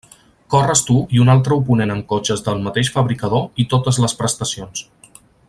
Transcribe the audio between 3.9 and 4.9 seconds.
les prestacions.